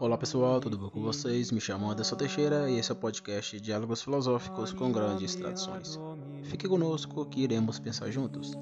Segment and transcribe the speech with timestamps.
[0.00, 1.50] Olá pessoal, tudo bom com vocês?
[1.50, 5.98] Me chamo Anderson Teixeira e esse é o podcast Diálogos Filosóficos com Grandes Tradições.
[6.42, 8.52] Fique conosco que iremos pensar juntos.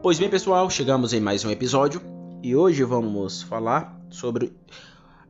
[0.00, 2.00] Pois bem, pessoal, chegamos em mais um episódio
[2.42, 4.52] e hoje vamos falar sobre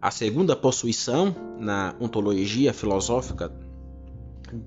[0.01, 3.53] a segunda possuição na ontologia filosófica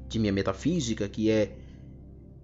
[0.07, 1.57] de minha metafísica, que é,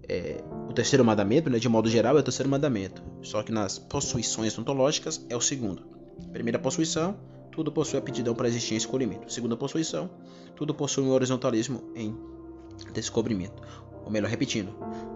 [0.08, 3.02] é, o terceiro mandamento, né, de modo geral, é o terceiro mandamento.
[3.22, 5.82] Só que nas possuições ontológicas é o segundo.
[6.32, 7.16] Primeira possuição,
[7.52, 9.32] tudo possui aptidão para existir em escolhimento.
[9.32, 10.10] Segunda possuição,
[10.56, 12.16] tudo possui um horizontalismo em
[12.92, 13.62] descobrimento.
[14.04, 14.72] Ou melhor, repetindo,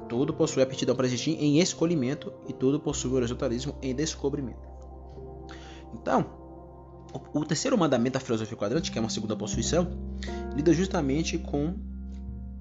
[0.09, 4.61] tudo possui aptidão para existir em escolhimento e tudo possui um horizontalismo em descobrimento.
[5.95, 6.43] Então,
[7.35, 9.89] o, terceiro mandamento da filosofia quadrante, que é uma segunda possuição,
[10.55, 11.75] lida justamente com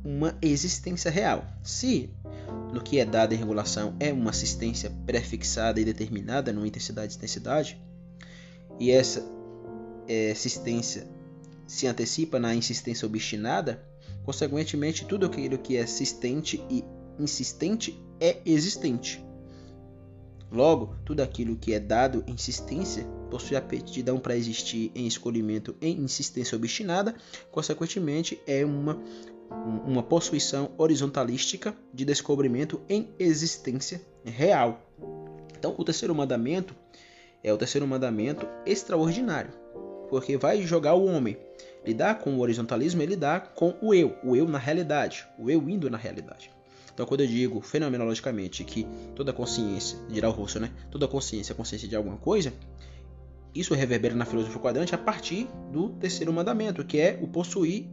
[0.03, 1.45] uma existência real.
[1.63, 2.09] Se
[2.73, 7.17] no que é dado em regulação é uma assistência prefixada e determinada numa intensidade e
[7.17, 7.81] intensidade,
[8.79, 9.23] e essa
[10.07, 11.07] é, assistência
[11.67, 13.83] se antecipa na insistência obstinada,
[14.23, 16.83] consequentemente tudo aquilo que é assistente e
[17.19, 19.23] insistente é existente.
[20.51, 25.97] Logo, tudo aquilo que é dado em insistência possui aptidão para existir em escolhimento em
[26.01, 27.15] insistência obstinada,
[27.49, 29.01] consequentemente é uma
[29.85, 34.81] uma possuição horizontalística de descobrimento em existência real.
[35.57, 36.75] Então, o terceiro mandamento
[37.43, 39.51] é o terceiro mandamento extraordinário,
[40.09, 41.37] porque vai jogar o homem
[41.85, 45.67] lidar com o horizontalismo, ele lidar com o eu, o eu na realidade, o eu
[45.69, 46.51] indo na realidade.
[46.93, 48.85] Então, quando eu digo fenomenologicamente que
[49.15, 50.71] toda consciência, dirá o Russo, né?
[50.91, 52.53] Toda consciência é consciência de alguma coisa,
[53.55, 57.85] isso reverbera na filosofia quadrante a partir do terceiro mandamento, que é o possuir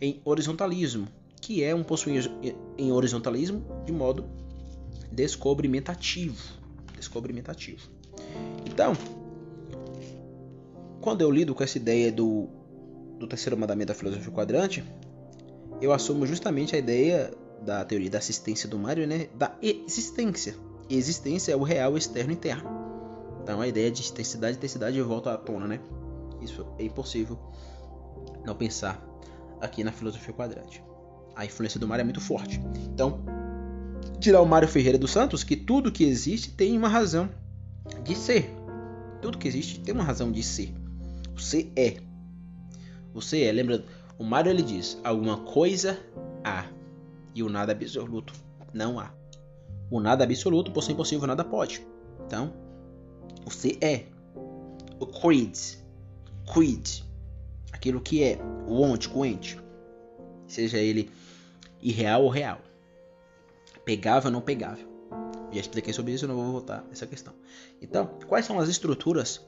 [0.00, 1.08] em horizontalismo,
[1.40, 2.30] que é um possuir
[2.76, 4.24] em horizontalismo de modo
[5.10, 6.42] descobrimentativo.
[6.96, 7.88] Descobrimentativo.
[8.66, 8.94] Então,
[11.00, 12.48] quando eu lido com essa ideia do,
[13.18, 14.84] do terceiro mandamento da filosofia quadrante,
[15.80, 17.32] eu assumo justamente a ideia
[17.62, 20.54] da teoria da assistência do Mário, né, da existência.
[20.90, 22.68] existência é o real externo interno.
[23.42, 25.80] Então a ideia de intensidade e intensidade volta à tona, né?
[26.42, 27.38] Isso é impossível
[28.44, 29.00] não pensar
[29.60, 30.82] aqui na filosofia quadrante.
[31.34, 32.60] A influência do Mário é muito forte.
[32.92, 33.24] Então,
[34.18, 37.28] tirar o Mário Ferreira dos Santos que tudo que existe tem uma razão
[38.02, 38.50] de ser.
[39.20, 40.72] Tudo que existe tem uma razão de ser.
[41.34, 41.96] Você é.
[43.12, 43.52] Você é.
[43.52, 43.84] Lembra?
[44.18, 45.98] O Mário ele diz: alguma coisa
[46.44, 46.66] há
[47.34, 48.32] e o nada absoluto
[48.72, 49.12] não há.
[49.90, 51.86] O nada absoluto, por ser impossível, nada pode.
[52.26, 52.52] Então,
[53.44, 54.06] você é.
[54.98, 55.56] O creed.
[56.52, 57.05] Creed
[57.86, 59.60] aquilo que é o ontico, o ente,
[60.48, 61.08] seja ele
[61.80, 62.60] irreal ou real,
[63.84, 64.88] pegável ou não pegável.
[65.52, 67.32] Já expliquei sobre isso, não vou voltar essa questão.
[67.80, 69.40] Então, quais são as estruturas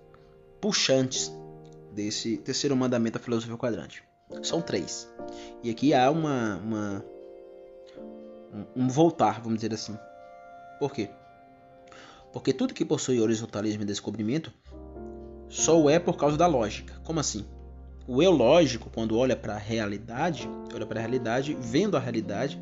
[0.61, 1.33] puxantes
[1.93, 4.05] desse terceiro mandamento da filosofia quadrante?
[4.45, 5.09] São três.
[5.65, 7.05] E aqui há uma, uma
[8.77, 9.99] um, um voltar, vamos dizer assim.
[10.79, 11.11] Por quê?
[12.33, 14.53] Porque tudo que possui horizontalismo e descobrimento
[15.49, 16.95] só o é por causa da lógica.
[17.03, 17.45] Como assim?
[18.11, 22.59] O eu lógico, quando olha para a realidade, olha para a realidade, vendo a realidade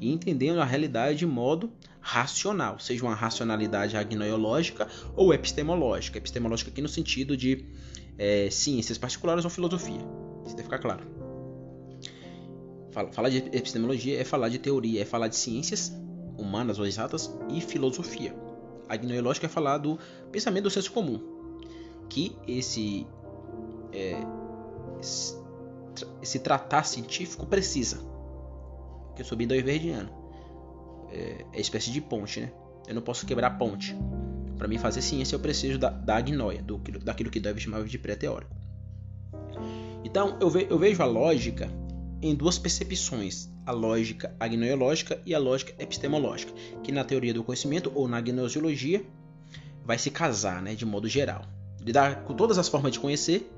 [0.00, 6.18] e entendendo a realidade de modo racional, seja uma racionalidade agnoiológica ou epistemológica.
[6.18, 7.66] Epistemológica aqui no sentido de
[8.16, 10.00] é, ciências particulares ou filosofia.
[10.46, 11.02] Isso deve ficar claro.
[13.10, 15.92] Falar de epistemologia é falar de teoria, é falar de ciências
[16.36, 18.32] humanas ou exatas e filosofia.
[18.88, 19.98] Agnoiológica é falar do
[20.30, 21.20] pensamento do senso comum,
[22.08, 23.04] que esse
[23.92, 24.16] é,
[25.00, 27.98] esse tratar científico precisa.
[29.06, 30.10] Porque eu sou bidoiverdiano.
[31.10, 32.52] É, é espécie de ponte, né?
[32.86, 33.96] Eu não posso quebrar ponte.
[34.56, 37.98] Para mim fazer ciência eu preciso da, da agnóia, do, daquilo que deve chamar de
[37.98, 38.54] pré-teórico.
[40.04, 41.70] Então eu, ve, eu vejo a lógica
[42.20, 46.52] em duas percepções, a lógica agnoiológica e a lógica epistemológica,
[46.82, 49.04] que na teoria do conhecimento ou na gnoseologia
[49.84, 51.44] vai se casar, né, de modo geral.
[51.80, 53.48] Lidar com todas as formas de conhecer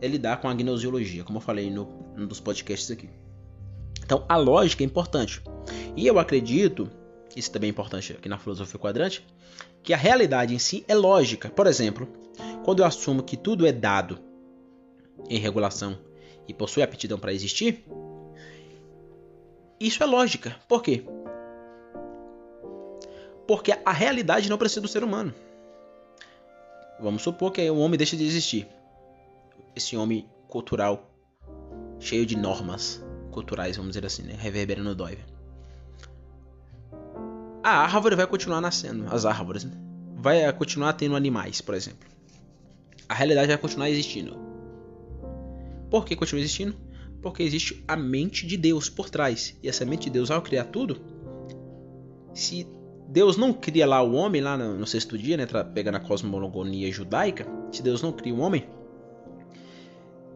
[0.00, 1.84] é lidar com a gnosiologia, como eu falei no,
[2.26, 3.08] dos podcasts aqui.
[4.02, 5.42] Então, a lógica é importante.
[5.96, 6.90] E eu acredito,
[7.36, 9.26] isso também é importante aqui na filosofia quadrante,
[9.82, 11.48] que a realidade em si é lógica.
[11.50, 12.08] Por exemplo,
[12.64, 14.18] quando eu assumo que tudo é dado
[15.28, 15.98] em regulação
[16.46, 17.84] e possui aptidão para existir,
[19.78, 20.56] isso é lógica.
[20.68, 21.04] Por quê?
[23.46, 25.34] Porque a realidade não precisa do ser humano.
[27.00, 28.66] Vamos supor que o homem deixa de existir
[29.74, 31.14] esse homem cultural
[31.98, 34.36] cheio de normas culturais, vamos dizer assim, né?
[34.38, 35.24] reverberando Doive.
[37.62, 39.72] A árvore vai continuar nascendo, as árvores, né?
[40.16, 42.08] vai continuar tendo animais, por exemplo.
[43.08, 44.36] A realidade vai continuar existindo.
[45.90, 46.76] Por que continua existindo?
[47.22, 49.56] Porque existe a mente de Deus por trás.
[49.62, 51.00] E essa mente de Deus, ao criar tudo,
[52.34, 52.66] se
[53.08, 57.46] Deus não cria lá o homem, lá no, sexto dia, né, pegando a cosmogonia judaica,
[57.72, 58.68] se Deus não cria o homem,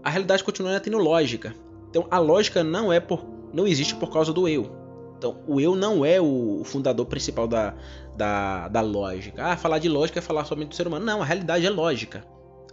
[0.03, 1.55] a realidade continua tendo lógica.
[1.89, 4.71] Então a lógica não é por, não existe por causa do eu.
[5.17, 7.75] Então o eu não é o fundador principal da,
[8.17, 9.45] da, da lógica.
[9.45, 11.05] Ah, falar de lógica é falar somente do ser humano.
[11.05, 12.25] Não, a realidade é lógica.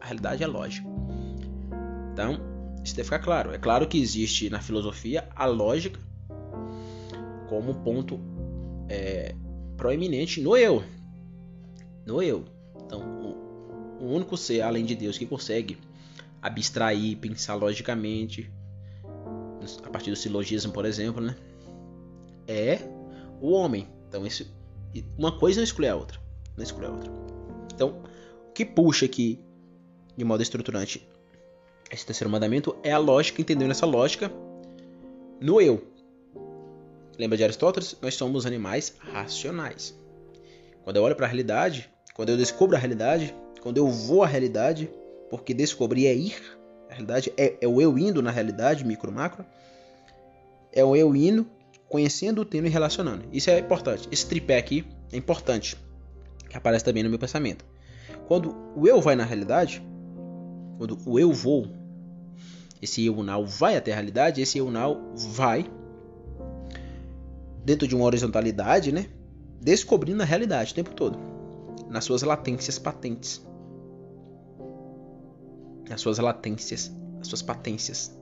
[0.01, 0.87] A realidade é lógica.
[2.13, 2.39] Então,
[2.83, 3.51] isso deve ficar claro.
[3.51, 5.99] É claro que existe na filosofia a lógica
[7.47, 8.19] como ponto
[8.87, 9.35] é,
[9.77, 10.83] proeminente no eu.
[12.05, 12.45] No eu.
[12.85, 15.77] Então, o, o único ser além de Deus que consegue
[16.41, 18.51] abstrair, pensar logicamente,
[19.83, 21.35] a partir do silogismo, por exemplo, né?
[22.47, 22.79] É
[23.41, 23.87] o homem.
[24.07, 24.47] Então, esse,
[25.17, 26.19] uma coisa não exclui a outra.
[26.55, 27.11] Não exclui a outra.
[27.73, 28.01] Então,
[28.47, 29.39] o que puxa aqui,
[30.17, 31.07] de modo estruturante,
[31.91, 34.31] esse terceiro mandamento é a lógica, entendendo essa lógica
[35.39, 35.87] no eu.
[37.17, 37.97] Lembra de Aristóteles?
[38.01, 39.97] Nós somos animais racionais.
[40.83, 44.27] Quando eu olho para a realidade, quando eu descubro a realidade, quando eu vou à
[44.27, 44.89] realidade,
[45.29, 46.59] porque descobrir é ir,
[46.89, 49.45] a realidade é, é o eu indo na realidade, micro macro,
[50.71, 51.47] é o eu indo,
[51.87, 53.25] conhecendo, tendo e relacionando.
[53.31, 54.07] Isso é importante.
[54.11, 55.77] Esse tripé aqui é importante,
[56.49, 57.65] que aparece também no meu pensamento.
[58.27, 59.83] Quando o eu vai na realidade,
[60.77, 61.67] quando o eu vou,
[62.81, 65.69] esse eu now vai até a realidade, esse eu now vai
[67.65, 69.07] dentro de uma horizontalidade, né?
[69.61, 71.19] Descobrindo a realidade o tempo todo,
[71.89, 73.45] nas suas latências patentes.
[75.89, 78.15] Nas suas latências, as suas patências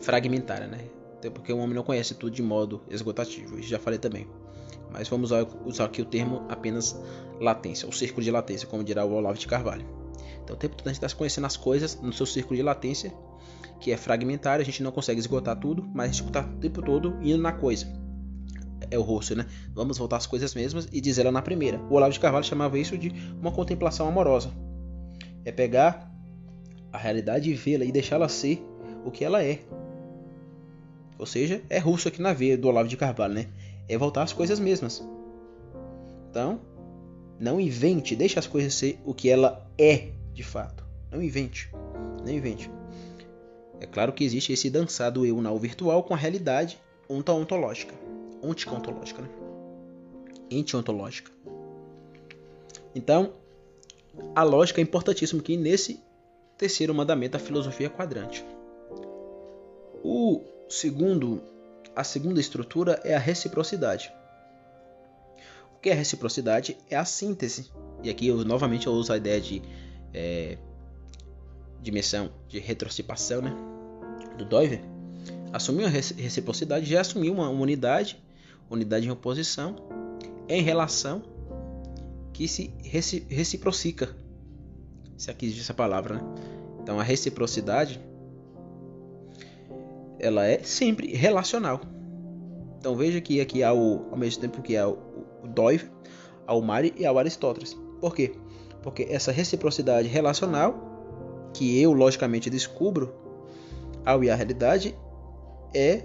[0.00, 0.88] fragmentárias, né?
[1.16, 4.26] Até porque o homem não conhece tudo de modo esgotativo, já falei também.
[4.90, 5.30] Mas vamos
[5.64, 7.00] usar aqui o termo apenas
[7.40, 9.86] latência, o círculo de latência, como dirá o Olavo de Carvalho.
[10.42, 13.12] Então, o tempo todo a gente está conhecendo as coisas no seu círculo de latência,
[13.80, 16.82] que é fragmentário, a gente não consegue esgotar tudo, mas a gente está o tempo
[16.82, 17.86] todo indo na coisa.
[18.90, 19.46] É o rosto, né?
[19.72, 21.80] Vamos voltar às coisas mesmas e dizer ela na primeira.
[21.90, 23.10] O Olavo de Carvalho chamava isso de
[23.40, 24.52] uma contemplação amorosa.
[25.44, 26.13] É pegar
[26.94, 28.64] a realidade e vê-la e deixá-la ser
[29.04, 29.58] o que ela é.
[31.18, 33.48] Ou seja, é russo aqui na veia do Olavo de Carvalho, né?
[33.88, 35.04] É voltar às coisas mesmas.
[36.30, 36.60] Então,
[37.38, 40.84] não invente, deixe as coisas ser o que ela é de fato.
[41.10, 41.68] Não invente.
[42.24, 42.70] Não invente.
[43.80, 46.78] É claro que existe esse dançar do eu na virtual com a realidade
[47.10, 47.94] ontológica.
[48.40, 49.28] Ontica ontológica, né?
[50.48, 51.32] Ente ontológica.
[52.94, 53.32] Então,
[54.32, 56.00] a lógica é importantíssima aqui nesse
[56.64, 58.42] terceiro mandamento da filosofia quadrante.
[60.02, 61.42] O segundo,
[61.94, 64.10] a segunda estrutura é a reciprocidade.
[65.76, 66.78] O que é reciprocidade?
[66.88, 67.70] É a síntese.
[68.02, 69.60] E aqui eu novamente eu uso a ideia de
[70.14, 70.56] é,
[71.82, 73.54] dimensão de retrocipação, né?
[74.38, 74.80] Do Doiver,
[75.52, 78.24] assumiu a reciprocidade, já assumiu uma, unidade,
[78.70, 79.76] unidade em oposição,
[80.48, 81.22] em relação
[82.32, 82.72] que se
[83.28, 84.16] reciprocica.
[85.18, 86.53] Se aqui existe essa palavra, né?
[86.84, 87.98] Então a reciprocidade
[90.20, 91.80] ela é sempre relacional.
[92.78, 94.98] Então veja que aqui há o, ao mesmo tempo que há o,
[95.42, 95.90] o Doiver,
[96.46, 97.74] há o Mari e há o Aristóteles.
[98.02, 98.34] Por quê?
[98.82, 103.14] Porque essa reciprocidade relacional, que eu logicamente descubro
[104.04, 104.94] ao ir à realidade,
[105.74, 106.04] é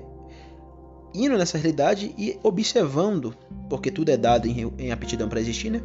[1.13, 3.35] indo nessa realidade e observando,
[3.69, 5.81] porque tudo é dado em, em aptidão para existir, né?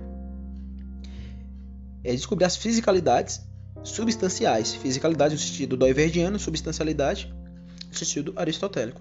[2.04, 3.40] É descobrir as fisicalidades
[3.84, 4.74] substanciais.
[4.74, 7.32] Fisicalidade no sentido doiverdiano, substancialidade
[7.88, 9.00] no sentido aristotélico.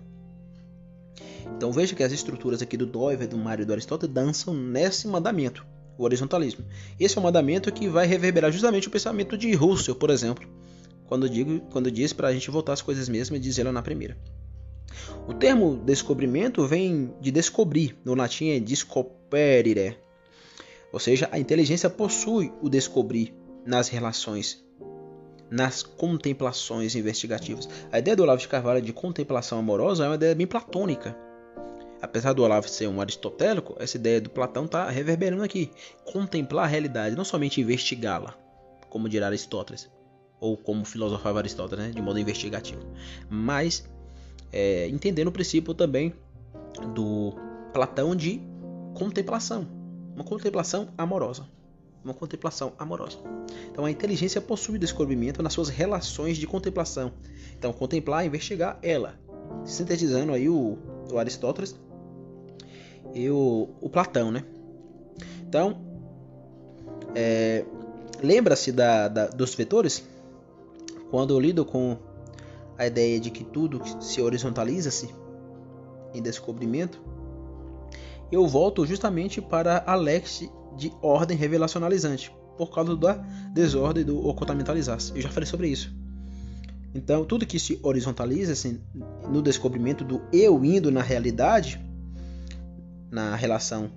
[1.57, 5.07] Então veja que as estruturas aqui do Doiver, do Mário e do Aristóteles dançam nesse
[5.07, 5.65] mandamento
[5.97, 6.65] o horizontalismo.
[6.99, 10.47] Esse é um mandamento que vai reverberar justamente o pensamento de Russell, por exemplo,
[11.05, 14.17] quando, digo, quando diz para a gente voltar às coisas mesmas e dizê-la na primeira.
[15.27, 19.97] O termo descobrimento vem de descobrir, no latim é descoperire,
[20.91, 23.33] ou seja, a inteligência possui o descobrir
[23.65, 24.62] nas relações,
[25.53, 27.69] nas contemplações investigativas.
[27.91, 31.15] A ideia do Olavo de Carvalho de contemplação amorosa é uma ideia bem platônica
[32.03, 35.71] apesar do Olavo ser um aristotélico, essa ideia do Platão está reverberando aqui.
[36.03, 38.35] Contemplar a realidade, não somente investigá-la,
[38.89, 39.89] como dirá Aristóteles,
[40.37, 42.85] ou como filosofava Aristóteles, né, de modo investigativo,
[43.29, 43.89] mas
[44.51, 46.13] é, entendendo o princípio também
[46.93, 47.33] do
[47.71, 48.41] Platão de
[48.93, 49.65] contemplação,
[50.13, 51.47] uma contemplação amorosa.
[52.03, 53.17] Uma contemplação amorosa.
[53.71, 57.13] Então a inteligência possui descobrimento nas suas relações de contemplação.
[57.57, 59.17] Então contemplar, investigar ela,
[59.63, 60.77] sintetizando aí o,
[61.11, 61.75] o Aristóteles
[63.13, 64.43] e o, o Platão, né?
[65.47, 65.77] Então,
[67.15, 67.63] é,
[68.21, 70.03] lembra-se da, da, dos vetores?
[71.11, 71.97] Quando eu lido com
[72.77, 75.13] a ideia de que tudo se horizontaliza-se
[76.13, 76.99] em descobrimento,
[78.31, 83.13] eu volto justamente para a lex de ordem revelacionalizante, por causa da
[83.53, 85.11] desordem do ocultamentalizar-se.
[85.15, 85.93] Eu já falei sobre isso.
[86.95, 88.79] Então, tudo que se horizontaliza assim,
[89.27, 91.83] no descobrimento do eu indo na realidade,
[93.09, 93.91] na relação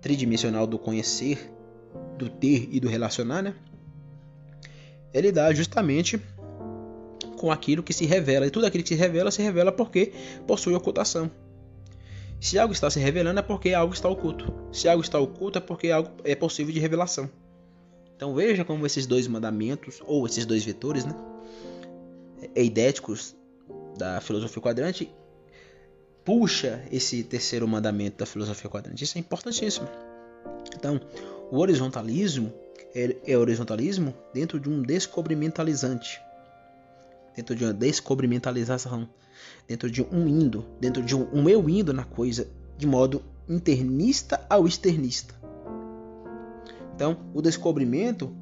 [0.00, 1.50] tridimensional do conhecer,
[2.18, 3.54] do ter e do relacionar, né?
[5.12, 6.20] Ele dá justamente
[7.38, 8.46] com aquilo que se revela.
[8.46, 10.12] E tudo aquilo que se revela, se revela porque
[10.46, 11.30] possui ocultação.
[12.40, 14.52] Se algo está se revelando é porque algo está oculto.
[14.72, 17.30] Se algo está oculto é porque algo é possível de revelação.
[18.14, 21.14] Então veja como esses dois mandamentos, ou esses dois vetores, né?
[22.54, 23.34] eidéticos
[23.96, 25.10] da filosofia quadrante
[26.24, 29.04] puxa esse terceiro mandamento da filosofia quadrante.
[29.04, 29.88] Isso é importantíssimo.
[30.74, 31.00] Então,
[31.50, 32.52] o horizontalismo
[33.26, 36.20] é, horizontalismo dentro de um descobrimentalizante,
[37.34, 39.08] dentro de uma descobrimentalização,
[39.66, 44.44] dentro de um indo, dentro de um, um eu indo na coisa de modo internista
[44.48, 45.34] ao externista.
[46.94, 48.34] Então, o descobrimento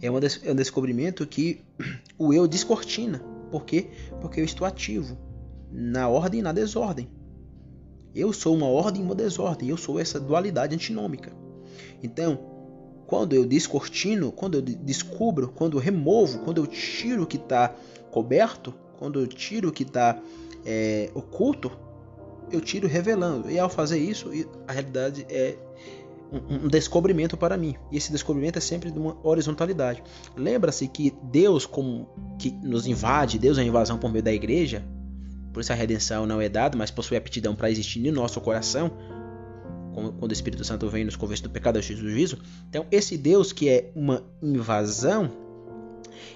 [0.00, 1.62] é, uma des é um descobrimento que
[2.18, 3.18] o eu descortina.
[3.50, 3.88] Por quê?
[4.20, 5.16] Porque eu estou ativo
[5.70, 7.08] na ordem e na desordem.
[8.14, 9.68] Eu sou uma ordem e uma desordem.
[9.68, 11.32] Eu sou essa dualidade antinômica.
[12.02, 12.38] Então,
[13.06, 17.74] quando eu descortino, quando eu descubro, quando eu removo, quando eu tiro o que está
[18.10, 20.18] coberto, quando eu tiro o que está
[20.64, 21.70] é, oculto,
[22.50, 23.50] eu tiro revelando.
[23.50, 24.30] E ao fazer isso,
[24.66, 25.56] a realidade é
[26.32, 27.76] um, descobrimento para mim.
[27.90, 30.02] E esse descobrimento é sempre de uma horizontalidade.
[30.36, 32.08] Lembra-se que Deus, como
[32.38, 34.84] que nos invade, Deus é a invasão por meio da igreja,
[35.52, 38.90] por isso a redenção não é dada, mas possui aptidão para existir no nosso coração,
[39.94, 42.38] quando o Espírito Santo vem nos convence do pecado, e do juízo.
[42.68, 45.30] Então, esse Deus que é uma invasão,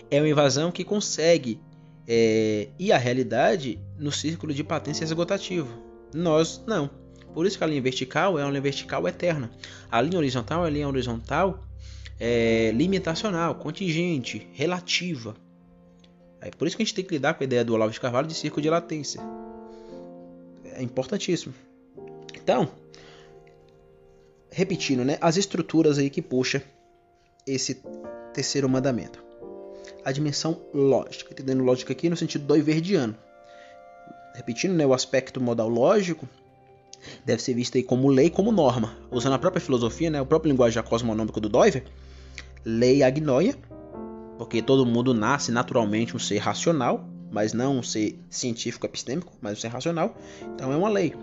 [0.09, 1.61] é uma invasão que consegue
[2.09, 5.69] é, ir à realidade no círculo de patência esgotativo.
[6.15, 6.91] Nós não.
[7.35, 9.51] Por isso que a linha vertical é uma linha vertical eterna.
[9.91, 11.63] A linha horizontal é a linha horizontal
[12.19, 15.37] é, limitacional, contingente, relativa.
[16.41, 18.01] É por isso que a gente tem que lidar com a ideia do Olavo de
[18.01, 19.21] Carvalho de círculo de latência.
[20.73, 21.53] É importantíssimo.
[22.35, 22.71] Então,
[24.51, 26.63] repetindo, né, as estruturas aí que puxa
[27.47, 27.83] esse
[28.33, 29.28] terceiro mandamento.
[30.05, 33.15] A dimensão lógica, entendendo lógica aqui no sentido do verdiano.
[34.35, 36.29] Repetindo, né, o aspecto modal lógico
[37.25, 38.97] deve ser vista aí como lei, como norma.
[39.11, 41.85] Usando a própria filosofia, né, o próprio linguagem cosmonômico do Doiver,
[42.65, 43.57] lei agnoia,
[44.37, 49.59] porque todo mundo nasce naturalmente um ser racional, mas não um ser científico epistêmico, mas
[49.59, 50.17] um ser racional.
[50.55, 51.15] Então é uma lei.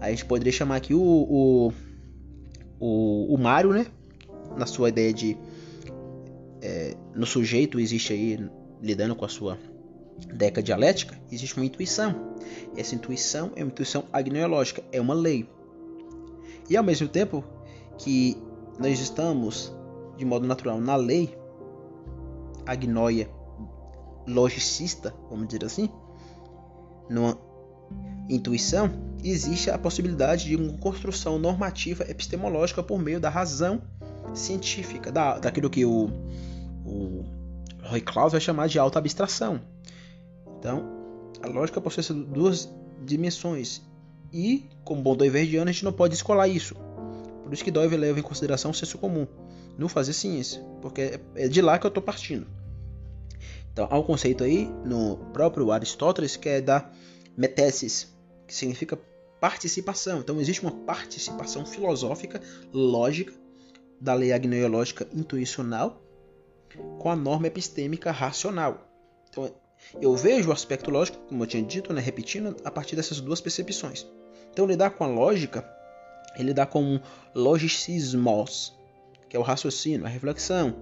[0.00, 1.72] A gente poderia chamar aqui o, o,
[2.80, 3.86] o, o Mário, né?
[4.56, 5.36] Na sua ideia de.
[6.62, 8.38] É, no sujeito existe aí,
[8.80, 9.58] lidando com a sua
[10.32, 12.34] deca dialética, existe uma intuição.
[12.76, 15.48] Essa intuição é uma intuição agnoológica, é uma lei.
[16.70, 17.44] E ao mesmo tempo
[17.98, 18.36] que
[18.78, 19.72] nós estamos,
[20.16, 21.36] de modo natural, na lei,
[22.64, 23.28] agnoia
[24.26, 25.90] logicista, vamos dizer assim,
[27.10, 27.36] numa
[28.28, 28.88] intuição,
[29.22, 33.82] existe a possibilidade de uma construção normativa epistemológica por meio da razão
[34.32, 36.08] científica, da, daquilo que o,
[36.84, 37.24] o
[37.82, 39.60] Roy Claus vai chamar de alta abstração.
[40.58, 40.88] Então,
[41.42, 42.72] a lógica possui duas
[43.04, 43.82] dimensões.
[44.32, 46.74] E, como bom doiverdiano, a gente não pode escolar isso.
[47.42, 49.26] Por isso que Doiver leva em consideração o senso comum,
[49.76, 52.46] não fazer ciência, porque é de lá que eu estou partindo.
[53.72, 56.90] Então, há um conceito aí no próprio Aristóteles que é da
[57.36, 58.08] metesis,
[58.46, 58.98] que significa
[59.40, 60.20] participação.
[60.20, 62.40] Então, existe uma participação filosófica,
[62.72, 63.32] lógica,
[64.00, 66.01] da lei agnoiológica intuicional
[66.98, 68.88] com a norma epistêmica racional.
[69.30, 69.50] Então,
[70.00, 73.40] eu vejo o aspecto lógico, como eu tinha dito, né, repetindo, a partir dessas duas
[73.40, 74.06] percepções.
[74.52, 75.64] Então, lidar com a lógica
[76.36, 77.00] ele lidar com um
[77.34, 78.74] logicismos,
[79.28, 80.74] que é o raciocínio, a reflexão.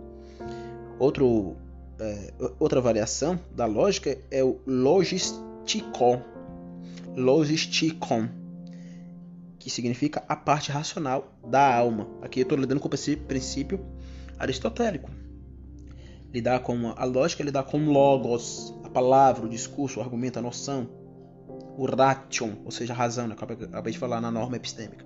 [0.99, 1.57] Outro,
[1.99, 6.23] é, outra variação da lógica é o logisticon,
[7.17, 8.29] logisticon,
[9.59, 12.09] que significa a parte racional da alma.
[12.23, 13.85] Aqui eu estou lidando com o princípio
[14.39, 15.11] aristotélico.
[16.33, 20.43] Lidar com a lógica é lidar com logos, a palavra, o discurso, o argumento, a
[20.43, 20.89] noção,
[21.77, 23.35] o ration, ou seja, a razão, né?
[23.35, 25.05] acabei de falar na norma epistêmica.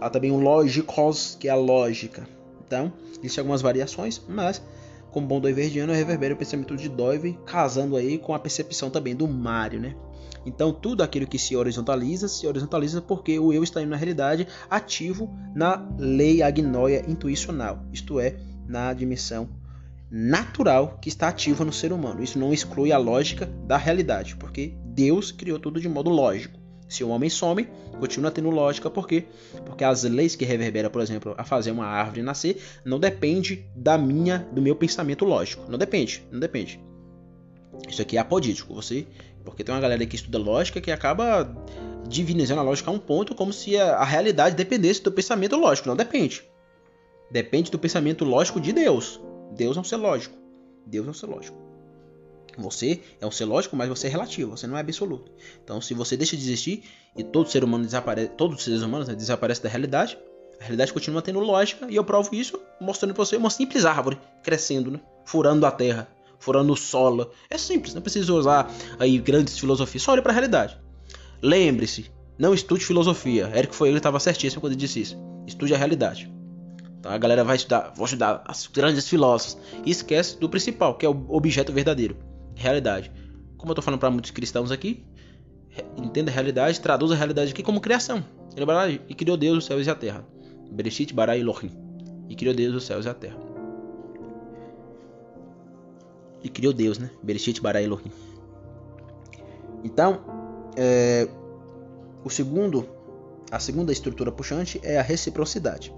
[0.00, 2.26] Há também o logikos, que é a lógica.
[2.64, 4.62] Então, existem algumas variações, mas
[5.10, 9.26] como bom doiverdiano, reverbera o pensamento de Doive, casando aí com a percepção também do
[9.26, 9.94] Mário, né?
[10.44, 15.30] Então, tudo aquilo que se horizontaliza, se horizontaliza porque o eu está na realidade ativo
[15.54, 18.36] na lei agnóia intuicional, isto é,
[18.66, 19.48] na dimensão
[20.10, 22.22] natural que está ativa no ser humano.
[22.22, 26.58] Isso não exclui a lógica da realidade, porque Deus criou tudo de modo lógico.
[26.88, 27.68] Se o homem some,
[28.00, 29.24] continua tendo lógica, por quê?
[29.66, 33.98] Porque as leis que reverberam, por exemplo, a fazer uma árvore nascer, não depende da
[33.98, 35.70] minha, do meu pensamento lógico.
[35.70, 36.80] Não depende, não depende.
[37.86, 39.06] Isso aqui é apodítico, você,
[39.44, 41.54] porque tem uma galera que estuda lógica que acaba
[42.08, 45.88] divinizando a lógica a um ponto como se a, a realidade dependesse do pensamento lógico.
[45.88, 46.42] Não depende.
[47.30, 49.20] Depende do pensamento lógico de Deus.
[49.52, 50.36] Deus é um ser lógico.
[50.86, 51.68] Deus é um ser lógico.
[52.58, 55.30] Você é um ser lógico, mas você é relativo, você não é absoluto.
[55.62, 56.82] Então, se você deixa de existir
[57.16, 60.18] e todo ser humano desaparece, todos os seres humanos né, desaparecem da realidade,
[60.60, 64.18] a realidade continua tendo lógica e eu provo isso mostrando para você uma simples árvore
[64.42, 65.00] crescendo, né?
[65.24, 66.08] furando a terra,
[66.40, 67.30] furando o solo.
[67.48, 70.76] É simples, não precisa usar aí grandes filosofias, só olhe para a realidade.
[71.40, 73.52] Lembre-se, não estude filosofia.
[73.54, 75.16] Eric foi ele estava certíssimo quando disse isso.
[75.46, 76.32] Estude a realidade.
[77.08, 81.06] Então a galera vai estudar, vou estudar as grandes filósofos e esquece do principal, que
[81.06, 82.14] é o objeto verdadeiro
[82.54, 83.10] realidade.
[83.56, 85.02] Como eu estou falando para muitos cristãos aqui,
[85.96, 88.22] entenda a realidade, traduza a realidade aqui como criação.
[88.54, 90.22] Ele e criou Deus os céus e a terra.
[90.70, 91.70] Bereshit bara Elohim.
[92.28, 93.38] E criou Deus os céus e a terra.
[96.42, 97.10] E criou Deus, né?
[97.22, 98.12] Bereshit bara Elohim.
[99.82, 100.20] Então,
[100.76, 101.26] é,
[102.22, 102.86] o segundo,
[103.50, 105.90] a segunda estrutura puxante é a reciprocidade,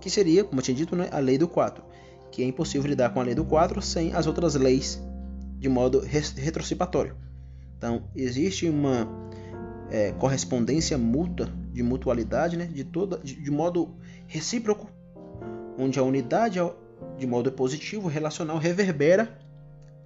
[0.00, 1.82] que seria, como eu tinha dito, né, a lei do 4,
[2.30, 5.00] que é impossível lidar com a lei do 4 sem as outras leis
[5.58, 7.14] de modo retrocipatório.
[7.76, 9.08] Então, existe uma
[9.90, 13.94] é, correspondência mútua, de mutualidade, né, de, toda, de, de modo
[14.26, 14.90] recíproco,
[15.78, 16.58] onde a unidade,
[17.18, 19.38] de modo positivo, relacional, reverbera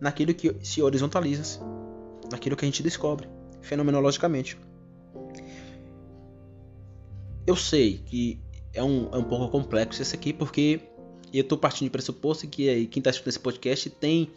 [0.01, 1.61] naquilo que se horizontaliza,
[2.31, 3.29] naquilo que a gente descobre,
[3.61, 4.59] fenomenologicamente.
[7.47, 8.41] Eu sei que
[8.75, 10.81] é um, é um pouco complexo isso aqui, porque
[11.33, 14.31] eu estou partindo de pressuposto que quem está assistindo esse podcast tem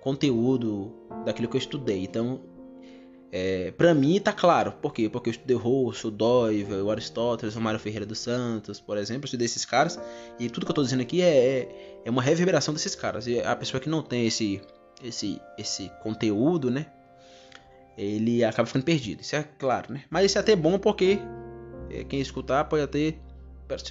[0.00, 0.92] conteúdo
[1.24, 2.02] daquilo que eu estudei.
[2.02, 2.40] Então,
[3.32, 4.72] é, para mim tá claro.
[4.72, 5.08] Por quê?
[5.08, 9.22] Porque eu estudei Rousseau, Doivel, o Aristóteles, o Mário Ferreira dos Santos, por exemplo.
[9.22, 9.98] Eu estudei esses caras.
[10.38, 13.26] E tudo que eu tô dizendo aqui é, é, é uma reverberação desses caras.
[13.26, 14.60] E a pessoa que não tem esse,
[15.02, 16.86] esse, esse conteúdo, né?
[17.96, 19.22] Ele acaba ficando perdido.
[19.22, 20.04] Isso é claro, né?
[20.10, 21.18] Mas isso é até bom porque
[21.90, 23.14] é, quem escutar pode até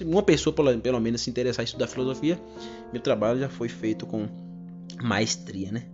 [0.02, 2.40] uma pessoa pelo, pelo menos se interessar em estudar filosofia.
[2.92, 4.28] Meu trabalho já foi feito com
[5.02, 5.86] maestria, né?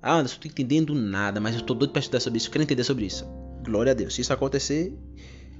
[0.00, 2.64] Ah, não tô entendendo nada, mas eu tô doido pra estudar sobre isso, eu quero
[2.64, 3.24] entender sobre isso.
[3.64, 4.14] Glória a Deus.
[4.14, 4.92] Se isso acontecer,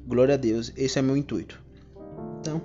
[0.04, 0.72] glória a Deus.
[0.76, 1.62] Esse é meu intuito.
[2.40, 2.60] Então,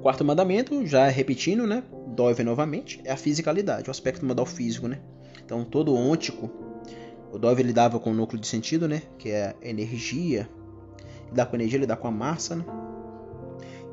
[0.00, 1.82] quarto mandamento, já repetindo, né?
[2.14, 5.00] Dove novamente, é a fisicalidade, o aspecto modal físico, né?
[5.44, 6.48] Então, todo ôntico,
[7.32, 9.02] o Dove lidava com o núcleo de sentido, né?
[9.18, 10.48] Que é a energia.
[11.28, 12.64] Lidar com energia, lidar com a massa, né?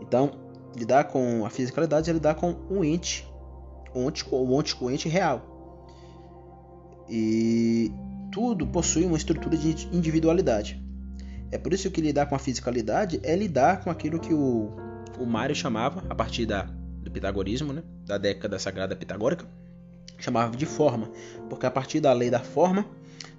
[0.10, 0.32] Então,
[0.76, 3.26] lidar com a fisicalidade é lidar com um ente,
[3.96, 5.50] ôntico ou ôntico ente real
[7.10, 7.92] e
[8.32, 10.82] tudo possui uma estrutura de individualidade.
[11.52, 14.72] É por isso que lidar com a fisicalidade é lidar com aquilo que o,
[15.20, 16.64] o Mário chamava, a partir da,
[17.02, 19.46] do pitagorismo, né, da década sagrada pitagórica,
[20.20, 21.10] chamava de forma,
[21.50, 22.86] porque a partir da lei da forma,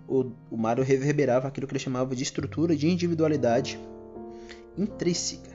[0.08, 3.78] o, o Mário reverberava aquilo que ele chamava de estrutura de individualidade
[4.76, 5.49] intrínseca.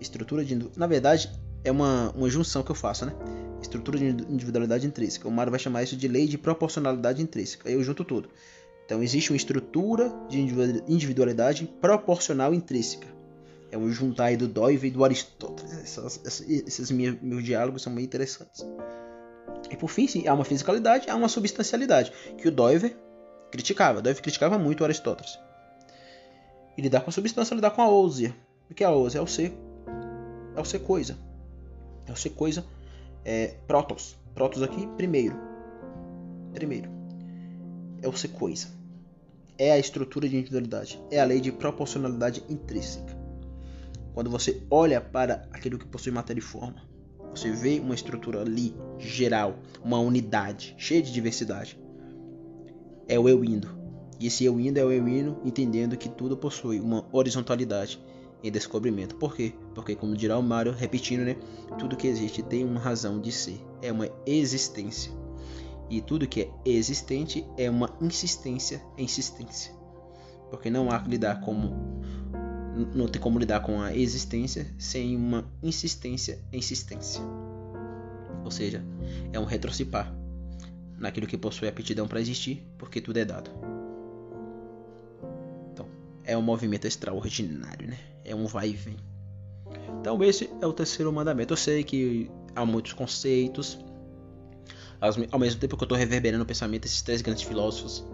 [0.00, 0.58] Estrutura de.
[0.76, 1.30] Na verdade,
[1.64, 3.12] é uma, uma junção que eu faço, né?
[3.60, 5.28] Estrutura de individualidade intrínseca.
[5.28, 7.68] O Mário vai chamar isso de lei de proporcionalidade intrínseca.
[7.68, 8.30] Aí eu junto tudo.
[8.86, 10.40] Então existe uma estrutura de
[10.88, 13.06] individualidade proporcional intrínseca.
[13.70, 15.72] É um juntar aí do Doive e do Aristóteles.
[15.72, 18.66] Essas, esses meus, diálogos são muito interessantes.
[19.70, 22.96] E por fim, sim, há uma fisicalidade, há uma substancialidade, que o Doiver
[23.52, 24.02] criticava.
[24.02, 25.38] Doiver criticava muito o Aristóteles.
[26.76, 28.34] E lidar com a substância, lidar com a ousia.
[28.68, 29.20] O que é a ousia?
[29.20, 29.56] É o ser.
[30.60, 31.16] É o ser coisa.
[32.06, 32.62] É o ser coisa
[33.24, 34.14] é, protos.
[34.34, 35.34] Protos aqui, primeiro.
[36.52, 36.90] Primeiro.
[38.02, 38.68] É o ser coisa.
[39.56, 41.02] É a estrutura de individualidade.
[41.10, 43.18] É a lei de proporcionalidade intrínseca.
[44.12, 46.82] Quando você olha para aquilo que possui matéria e forma,
[47.34, 51.80] você vê uma estrutura ali, geral, uma unidade, cheia de diversidade.
[53.08, 53.80] É o eu indo.
[54.18, 57.98] E esse eu indo é o eu indo entendendo que tudo possui uma horizontalidade
[58.42, 59.14] em descobrimento.
[59.16, 59.52] Por quê?
[59.74, 61.36] Porque, como dirá o Mário, repetindo, né?
[61.78, 65.12] Tudo que existe tem uma razão de ser, é uma existência.
[65.88, 69.72] E tudo que é existente é uma insistência em insistência.
[70.50, 72.00] Porque não há que lidar como
[72.94, 77.20] não tem como lidar com a existência sem uma insistência em insistência.
[78.44, 78.84] Ou seja,
[79.32, 80.14] é um retrocipar
[80.96, 83.50] naquilo que possui aptidão para existir, porque tudo é dado.
[86.24, 87.98] É um movimento extraordinário, né?
[88.24, 88.96] É um vai e vem.
[90.00, 91.52] Então, esse é o terceiro mandamento.
[91.52, 93.78] Eu sei que há muitos conceitos.
[95.00, 98.04] Ao mesmo tempo que eu estou reverberando o pensamento desses três grandes filósofos,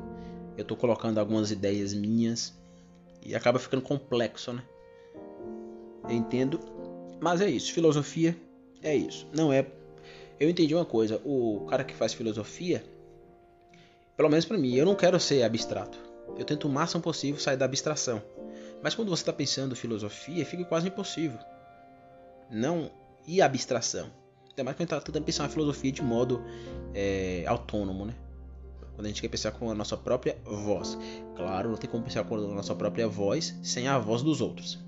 [0.56, 2.54] eu estou colocando algumas ideias minhas
[3.24, 4.62] e acaba ficando complexo, né?
[6.04, 6.60] Eu entendo,
[7.20, 7.72] mas é isso.
[7.72, 8.36] Filosofia
[8.82, 9.26] é isso.
[9.34, 9.66] Não é
[10.38, 12.84] eu entendi uma coisa, o cara que faz filosofia,
[14.16, 15.98] pelo menos para mim, eu não quero ser abstrato.
[16.36, 18.22] Eu tento o máximo possível sair da abstração.
[18.82, 21.38] Mas quando você está pensando filosofia, fica quase impossível.
[22.50, 22.90] Não
[23.26, 24.10] e abstração.
[24.50, 26.42] Ainda mais quando a gente está tentando pensar uma filosofia de modo
[26.94, 28.14] é, autônomo, né?
[28.94, 30.96] Quando a gente quer pensar com a nossa própria voz.
[31.36, 34.78] Claro, não tem como pensar com a nossa própria voz sem a voz dos outros.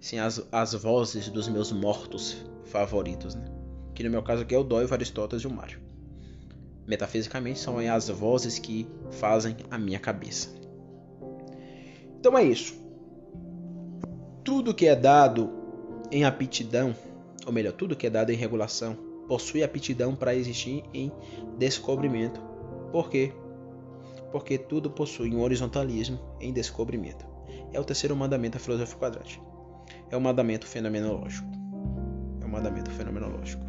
[0.00, 3.44] Sem as, as vozes dos meus mortos favoritos, né?
[3.94, 5.89] que no meu caso aqui é o Dói, o Aristóteles e o Mário.
[6.90, 10.52] Metafisicamente são as vozes que fazem a minha cabeça.
[12.18, 12.74] Então é isso.
[14.42, 15.52] Tudo que é dado
[16.10, 16.92] em aptidão,
[17.46, 18.98] ou melhor, tudo que é dado em regulação,
[19.28, 21.12] possui aptidão para existir em
[21.56, 22.40] descobrimento.
[22.90, 23.32] Por quê?
[24.32, 27.24] Porque tudo possui um horizontalismo em descobrimento.
[27.72, 29.44] É o terceiro mandamento da filosofia quadrática.
[30.10, 31.48] É o mandamento fenomenológico.
[32.42, 33.62] É o mandamento fenomenológico.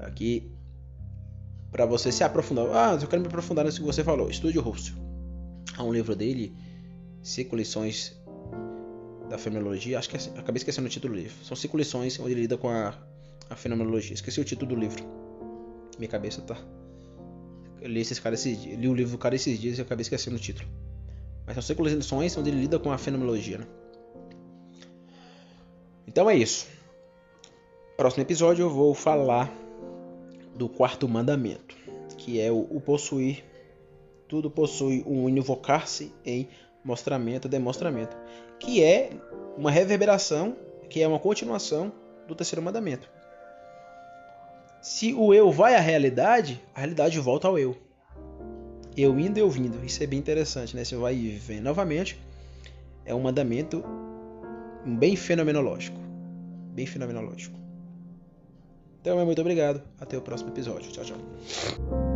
[0.00, 0.53] Aqui,
[1.74, 2.66] para você se aprofundar.
[2.72, 4.30] Ah, eu quero me aprofundar nisso que você falou.
[4.30, 4.94] Estude o Russell.
[5.76, 6.54] Há um livro dele,
[7.20, 8.16] Cinco Lições
[9.28, 9.98] da Fenomenologia.
[9.98, 11.34] Acho que é, acabei esquecendo o título do livro.
[11.44, 12.94] São cinco lições onde ele lida com a,
[13.50, 14.14] a fenomenologia.
[14.14, 15.04] Esqueci o título do livro.
[15.98, 16.56] Minha cabeça tá.
[17.80, 20.36] Eu li, esses caras esses li o livro do cara esses dias e acabei esquecendo
[20.36, 20.68] o título.
[21.44, 23.58] Mas são cinco lições onde ele lida com a fenomenologia.
[23.58, 23.66] Né?
[26.06, 26.68] Então é isso.
[27.96, 29.63] Próximo episódio eu vou falar
[30.54, 31.76] do quarto mandamento,
[32.16, 33.44] que é o, o possuir.
[34.28, 36.48] Tudo possui um invocar-se em
[36.84, 38.16] mostramento, demonstramento,
[38.58, 39.10] que é
[39.56, 40.56] uma reverberação,
[40.88, 41.92] que é uma continuação
[42.26, 43.08] do terceiro mandamento.
[44.82, 47.76] Se o eu vai à realidade, a realidade volta ao eu.
[48.96, 49.84] Eu indo, eu vindo.
[49.84, 50.84] Isso é bem interessante, né?
[50.84, 52.20] Se vai e vem novamente,
[53.04, 53.82] é um mandamento
[54.84, 55.98] bem fenomenológico.
[56.72, 57.63] Bem fenomenológico.
[59.04, 59.82] Então, muito obrigado.
[60.00, 60.90] Até o próximo episódio.
[60.90, 62.13] Tchau, tchau.